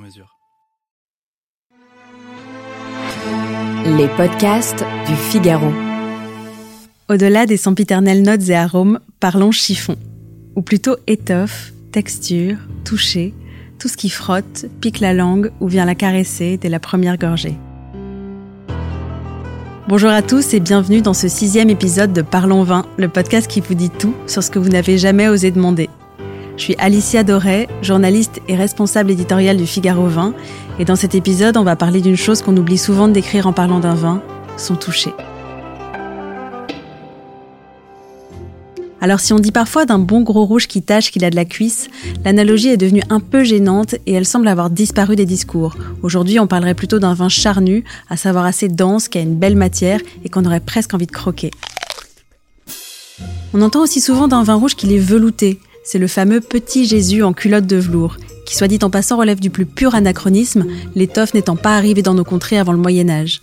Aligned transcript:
mesure. 0.00 0.36
Les 3.84 4.08
podcasts 4.16 4.84
du 5.06 5.14
Figaro. 5.14 5.72
Au-delà 7.08 7.46
des 7.46 7.56
sempiternelles 7.56 8.22
notes 8.22 8.48
et 8.48 8.54
arômes, 8.54 9.00
parlons 9.20 9.52
chiffon. 9.52 9.96
Ou 10.56 10.62
plutôt 10.62 10.96
étoffe, 11.06 11.72
texture, 11.92 12.56
toucher, 12.84 13.34
tout 13.78 13.88
ce 13.88 13.96
qui 13.96 14.10
frotte, 14.10 14.66
pique 14.80 15.00
la 15.00 15.14
langue 15.14 15.50
ou 15.60 15.68
vient 15.68 15.84
la 15.84 15.94
caresser 15.94 16.56
dès 16.56 16.68
la 16.68 16.80
première 16.80 17.16
gorgée. 17.16 17.56
Bonjour 19.88 20.10
à 20.10 20.22
tous 20.22 20.54
et 20.54 20.60
bienvenue 20.60 21.02
dans 21.02 21.14
ce 21.14 21.26
sixième 21.26 21.70
épisode 21.70 22.12
de 22.12 22.22
Parlons 22.22 22.62
Vin, 22.62 22.86
le 22.96 23.08
podcast 23.08 23.50
qui 23.50 23.60
vous 23.60 23.74
dit 23.74 23.90
tout 23.90 24.14
sur 24.26 24.42
ce 24.42 24.50
que 24.50 24.60
vous 24.60 24.68
n'avez 24.68 24.98
jamais 24.98 25.28
osé 25.28 25.50
demander. 25.50 25.88
Je 26.60 26.64
suis 26.64 26.76
Alicia 26.76 27.24
Doré, 27.24 27.68
journaliste 27.80 28.42
et 28.46 28.54
responsable 28.54 29.10
éditoriale 29.10 29.56
du 29.56 29.66
Figaro 29.66 30.08
Vin, 30.08 30.34
et 30.78 30.84
dans 30.84 30.94
cet 30.94 31.14
épisode, 31.14 31.56
on 31.56 31.62
va 31.62 31.74
parler 31.74 32.02
d'une 32.02 32.18
chose 32.18 32.42
qu'on 32.42 32.54
oublie 32.54 32.76
souvent 32.76 33.08
de 33.08 33.14
décrire 33.14 33.46
en 33.46 33.54
parlant 33.54 33.80
d'un 33.80 33.94
vin, 33.94 34.22
son 34.58 34.76
toucher. 34.76 35.14
Alors 39.00 39.20
si 39.20 39.32
on 39.32 39.38
dit 39.38 39.52
parfois 39.52 39.86
d'un 39.86 39.98
bon 39.98 40.20
gros 40.20 40.44
rouge 40.44 40.66
qui 40.66 40.82
tâche 40.82 41.10
qu'il 41.10 41.24
a 41.24 41.30
de 41.30 41.34
la 41.34 41.46
cuisse, 41.46 41.88
l'analogie 42.26 42.68
est 42.68 42.76
devenue 42.76 43.04
un 43.08 43.20
peu 43.20 43.42
gênante 43.42 43.94
et 44.04 44.12
elle 44.12 44.26
semble 44.26 44.46
avoir 44.46 44.68
disparu 44.68 45.16
des 45.16 45.24
discours. 45.24 45.74
Aujourd'hui, 46.02 46.38
on 46.40 46.46
parlerait 46.46 46.74
plutôt 46.74 46.98
d'un 46.98 47.14
vin 47.14 47.30
charnu, 47.30 47.84
à 48.10 48.18
savoir 48.18 48.44
assez 48.44 48.68
dense, 48.68 49.08
qui 49.08 49.16
a 49.16 49.22
une 49.22 49.36
belle 49.36 49.56
matière 49.56 50.00
et 50.26 50.28
qu'on 50.28 50.44
aurait 50.44 50.60
presque 50.60 50.92
envie 50.92 51.06
de 51.06 51.12
croquer. 51.12 51.52
On 53.54 53.62
entend 53.62 53.80
aussi 53.80 54.02
souvent 54.02 54.28
d'un 54.28 54.42
vin 54.42 54.56
rouge 54.56 54.74
qu'il 54.74 54.92
est 54.92 54.98
velouté. 54.98 55.58
C'est 55.82 55.98
le 55.98 56.06
fameux 56.06 56.40
petit 56.40 56.84
Jésus 56.84 57.22
en 57.22 57.32
culotte 57.32 57.66
de 57.66 57.76
velours, 57.76 58.16
qui 58.46 58.56
soit 58.56 58.68
dit 58.68 58.78
en 58.82 58.90
passant 58.90 59.16
relève 59.16 59.40
du 59.40 59.50
plus 59.50 59.66
pur 59.66 59.94
anachronisme, 59.94 60.66
l'étoffe 60.94 61.34
n'étant 61.34 61.56
pas 61.56 61.76
arrivée 61.76 62.02
dans 62.02 62.14
nos 62.14 62.24
contrées 62.24 62.58
avant 62.58 62.72
le 62.72 62.78
Moyen 62.78 63.08
Âge. 63.08 63.42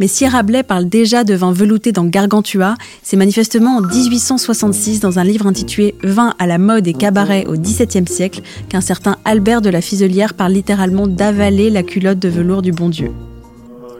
Mais 0.00 0.08
si 0.08 0.26
Rabelais 0.26 0.64
parle 0.64 0.88
déjà 0.88 1.22
de 1.22 1.34
vin 1.34 1.52
velouté 1.52 1.92
dans 1.92 2.04
Gargantua, 2.04 2.74
c'est 3.02 3.16
manifestement 3.16 3.76
en 3.76 3.80
1866 3.80 5.00
dans 5.00 5.20
un 5.20 5.24
livre 5.24 5.46
intitulé 5.46 5.94
Vin 6.02 6.34
à 6.38 6.46
la 6.46 6.58
mode 6.58 6.88
et 6.88 6.94
cabaret 6.94 7.46
au 7.46 7.54
XVIIe 7.54 8.08
siècle 8.08 8.42
qu'un 8.68 8.80
certain 8.80 9.16
Albert 9.24 9.62
de 9.62 9.70
la 9.70 9.80
Fiselière 9.80 10.34
parle 10.34 10.52
littéralement 10.52 11.06
d'avaler 11.06 11.70
la 11.70 11.84
culotte 11.84 12.18
de 12.18 12.28
velours 12.28 12.62
du 12.62 12.72
bon 12.72 12.88
Dieu. 12.88 13.12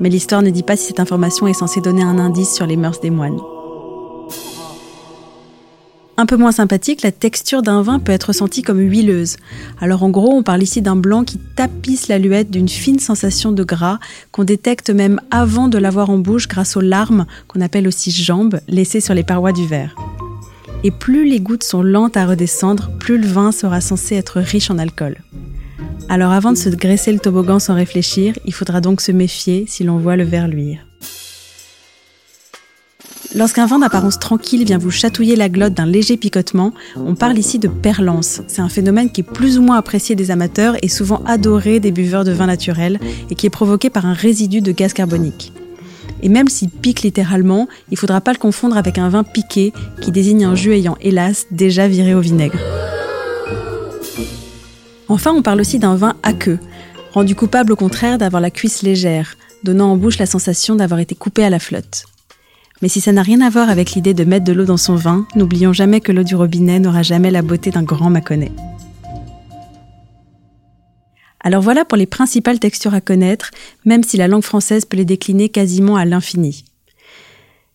Mais 0.00 0.08
l'histoire 0.08 0.42
ne 0.42 0.50
dit 0.50 0.62
pas 0.62 0.76
si 0.76 0.86
cette 0.86 1.00
information 1.00 1.46
est 1.46 1.52
censée 1.52 1.82
donner 1.82 2.02
un 2.02 2.18
indice 2.18 2.54
sur 2.54 2.66
les 2.66 2.76
mœurs 2.76 3.00
des 3.00 3.10
moines. 3.10 3.38
Un 6.18 6.26
peu 6.26 6.36
moins 6.36 6.52
sympathique, 6.52 7.02
la 7.02 7.10
texture 7.10 7.62
d'un 7.62 7.82
vin 7.82 7.98
peut 7.98 8.12
être 8.12 8.24
ressentie 8.24 8.62
comme 8.62 8.80
huileuse. 8.80 9.36
Alors 9.80 10.02
en 10.02 10.10
gros, 10.10 10.32
on 10.32 10.42
parle 10.42 10.62
ici 10.62 10.82
d'un 10.82 10.94
blanc 10.94 11.24
qui 11.24 11.38
tapisse 11.38 12.08
l'aluette 12.08 12.50
d'une 12.50 12.68
fine 12.68 12.98
sensation 12.98 13.50
de 13.50 13.64
gras 13.64 13.98
qu'on 14.30 14.44
détecte 14.44 14.90
même 14.90 15.20
avant 15.30 15.68
de 15.68 15.78
l'avoir 15.78 16.10
en 16.10 16.18
bouche 16.18 16.48
grâce 16.48 16.76
aux 16.76 16.82
larmes, 16.82 17.26
qu'on 17.48 17.62
appelle 17.62 17.88
aussi 17.88 18.10
jambes, 18.10 18.60
laissées 18.68 19.00
sur 19.00 19.14
les 19.14 19.24
parois 19.24 19.52
du 19.52 19.66
verre. 19.66 19.96
Et 20.84 20.90
plus 20.90 21.24
les 21.24 21.40
gouttes 21.40 21.64
sont 21.64 21.82
lentes 21.82 22.16
à 22.16 22.26
redescendre, 22.26 22.90
plus 22.98 23.16
le 23.16 23.26
vin 23.26 23.50
sera 23.50 23.80
censé 23.80 24.14
être 24.14 24.40
riche 24.40 24.70
en 24.70 24.78
alcool. 24.78 25.16
Alors 26.08 26.32
avant 26.32 26.52
de 26.52 26.58
se 26.58 26.68
graisser 26.68 27.12
le 27.12 27.20
toboggan 27.20 27.58
sans 27.58 27.74
réfléchir, 27.74 28.38
il 28.44 28.52
faudra 28.52 28.82
donc 28.82 29.00
se 29.00 29.12
méfier 29.12 29.64
si 29.66 29.82
l'on 29.82 29.96
voit 29.96 30.16
le 30.16 30.24
verre 30.24 30.48
luire. 30.48 30.86
Lorsqu'un 33.34 33.64
vin 33.64 33.78
d'apparence 33.78 34.18
tranquille 34.18 34.64
vient 34.64 34.76
vous 34.76 34.90
chatouiller 34.90 35.36
la 35.36 35.48
glotte 35.48 35.72
d'un 35.72 35.86
léger 35.86 36.18
picotement, 36.18 36.72
on 36.96 37.14
parle 37.14 37.38
ici 37.38 37.58
de 37.58 37.68
perlance. 37.68 38.42
C'est 38.46 38.60
un 38.60 38.68
phénomène 38.68 39.10
qui 39.10 39.22
est 39.22 39.24
plus 39.24 39.58
ou 39.58 39.62
moins 39.62 39.78
apprécié 39.78 40.14
des 40.14 40.30
amateurs 40.30 40.76
et 40.82 40.88
souvent 40.88 41.22
adoré 41.24 41.80
des 41.80 41.92
buveurs 41.92 42.24
de 42.24 42.32
vin 42.32 42.46
naturel 42.46 43.00
et 43.30 43.34
qui 43.34 43.46
est 43.46 43.50
provoqué 43.50 43.88
par 43.88 44.04
un 44.04 44.12
résidu 44.12 44.60
de 44.60 44.70
gaz 44.70 44.92
carbonique. 44.92 45.52
Et 46.22 46.28
même 46.28 46.48
s'il 46.48 46.68
pique 46.68 47.02
littéralement, 47.02 47.68
il 47.90 47.94
ne 47.94 47.98
faudra 47.98 48.20
pas 48.20 48.32
le 48.32 48.38
confondre 48.38 48.76
avec 48.76 48.98
un 48.98 49.08
vin 49.08 49.24
piqué 49.24 49.72
qui 50.02 50.12
désigne 50.12 50.44
un 50.44 50.54
jus 50.54 50.72
ayant 50.72 50.96
hélas 51.00 51.46
déjà 51.50 51.88
viré 51.88 52.14
au 52.14 52.20
vinaigre. 52.20 52.58
Enfin, 55.08 55.32
on 55.34 55.42
parle 55.42 55.60
aussi 55.60 55.78
d'un 55.78 55.96
vin 55.96 56.16
aqueux, 56.22 56.58
rendu 57.12 57.34
coupable 57.34 57.72
au 57.72 57.76
contraire 57.76 58.18
d'avoir 58.18 58.42
la 58.42 58.50
cuisse 58.50 58.82
légère, 58.82 59.36
donnant 59.64 59.90
en 59.90 59.96
bouche 59.96 60.18
la 60.18 60.26
sensation 60.26 60.76
d'avoir 60.76 61.00
été 61.00 61.14
coupé 61.14 61.44
à 61.44 61.50
la 61.50 61.58
flotte. 61.58 62.04
Mais 62.82 62.88
si 62.88 63.00
ça 63.00 63.12
n'a 63.12 63.22
rien 63.22 63.40
à 63.40 63.48
voir 63.48 63.70
avec 63.70 63.92
l'idée 63.92 64.12
de 64.12 64.24
mettre 64.24 64.44
de 64.44 64.52
l'eau 64.52 64.64
dans 64.64 64.76
son 64.76 64.96
vin, 64.96 65.24
n'oublions 65.36 65.72
jamais 65.72 66.00
que 66.00 66.10
l'eau 66.10 66.24
du 66.24 66.34
robinet 66.34 66.80
n'aura 66.80 67.02
jamais 67.02 67.30
la 67.30 67.40
beauté 67.42 67.70
d'un 67.70 67.84
grand 67.84 68.10
Mâconnais. 68.10 68.50
Alors 71.44 71.62
voilà 71.62 71.84
pour 71.84 71.96
les 71.96 72.06
principales 72.06 72.58
textures 72.58 72.94
à 72.94 73.00
connaître, 73.00 73.50
même 73.84 74.02
si 74.02 74.16
la 74.16 74.28
langue 74.28 74.42
française 74.42 74.84
peut 74.84 74.96
les 74.96 75.04
décliner 75.04 75.48
quasiment 75.48 75.96
à 75.96 76.04
l'infini. 76.04 76.64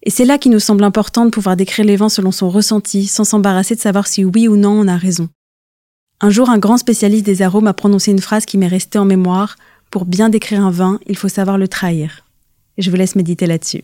Et 0.04 0.10
c'est 0.10 0.26
là 0.26 0.38
qu'il 0.38 0.52
nous 0.52 0.60
semble 0.60 0.84
important 0.84 1.26
de 1.26 1.32
pouvoir 1.32 1.58
décrire 1.58 1.86
les 1.86 1.96
vins 1.96 2.10
selon 2.10 2.32
son 2.32 2.50
ressenti, 2.50 3.08
sans 3.08 3.24
s'embarrasser 3.24 3.76
de 3.76 3.82
savoir 3.82 4.08
si 4.08 4.24
oui 4.24 4.48
ou 4.48 4.56
non 4.56 4.72
on 4.72 4.88
a 4.88 4.96
raison. 4.96 5.30
Un 6.20 6.30
jour, 6.30 6.50
un 6.50 6.58
grand 6.58 6.78
spécialiste 6.78 7.26
des 7.26 7.42
arômes 7.42 7.68
a 7.68 7.74
prononcé 7.74 8.12
une 8.12 8.22
phrase 8.22 8.46
qui 8.46 8.58
m'est 8.58 8.68
restée 8.68 9.00
en 9.00 9.06
mémoire. 9.06 9.56
Pour 9.92 10.06
bien 10.06 10.30
décrire 10.30 10.66
un 10.66 10.72
vin, 10.72 11.00
il 11.08 11.18
faut 11.18 11.30
savoir 11.30 11.58
le 11.58 11.68
trahir. 11.68 12.26
Je 12.78 12.90
vous 12.90 12.96
laisse 12.96 13.16
méditer 13.16 13.48
là-dessus. 13.48 13.84